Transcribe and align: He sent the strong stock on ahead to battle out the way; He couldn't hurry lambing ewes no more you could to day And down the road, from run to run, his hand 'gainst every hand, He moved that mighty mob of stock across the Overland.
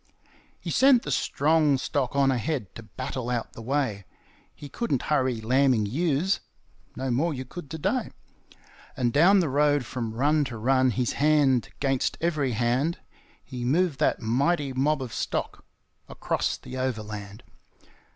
He 0.59 0.71
sent 0.71 1.03
the 1.03 1.11
strong 1.11 1.77
stock 1.77 2.15
on 2.15 2.31
ahead 2.31 2.73
to 2.73 2.81
battle 2.81 3.29
out 3.29 3.53
the 3.53 3.61
way; 3.61 4.05
He 4.55 4.67
couldn't 4.67 5.03
hurry 5.13 5.39
lambing 5.41 5.85
ewes 5.85 6.39
no 6.95 7.11
more 7.11 7.35
you 7.35 7.45
could 7.45 7.69
to 7.69 7.77
day 7.77 8.09
And 8.97 9.13
down 9.13 9.41
the 9.41 9.47
road, 9.47 9.85
from 9.85 10.15
run 10.15 10.43
to 10.45 10.57
run, 10.57 10.89
his 10.89 11.11
hand 11.13 11.69
'gainst 11.79 12.17
every 12.19 12.53
hand, 12.53 12.97
He 13.45 13.63
moved 13.63 13.99
that 13.99 14.19
mighty 14.19 14.73
mob 14.73 15.03
of 15.03 15.13
stock 15.13 15.63
across 16.09 16.57
the 16.57 16.77
Overland. 16.79 17.43